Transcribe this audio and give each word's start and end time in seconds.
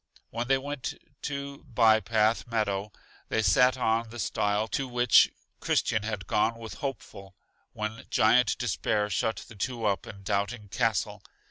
When 0.31 0.47
they 0.47 0.57
went 0.57 0.95
to 1.21 1.63
By 1.65 1.99
Path 1.99 2.47
Meadow 2.47 2.91
they 3.29 3.43
sat 3.43 3.77
on 3.77 4.09
the 4.09 4.17
stile 4.17 4.67
to 4.69 4.87
which 4.87 5.31
Christian 5.59 6.01
had 6.01 6.25
gone 6.25 6.57
with 6.57 6.73
Hopeful, 6.73 7.35
when 7.73 8.07
Giant 8.09 8.57
Despair 8.57 9.11
shut 9.11 9.45
the 9.47 9.55
two 9.55 9.85
up 9.85 10.07
in 10.07 10.23
Doubting 10.23 10.69
Castle. 10.69 11.21